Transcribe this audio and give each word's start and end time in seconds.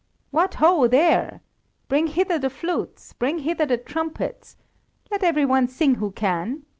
"What 0.31 0.55
ho, 0.55 0.87
there! 0.87 1.41
Bring 1.87 2.07
hither 2.07 2.39
the 2.39 2.49
flutes, 2.49 3.13
bring 3.13 3.37
hither 3.37 3.67
the 3.67 3.77
trumpets. 3.77 4.57
Let 5.11 5.21
every 5.21 5.45
one 5.45 5.67
sing 5.67 5.93
who 6.01 6.09
can. 6.09 6.63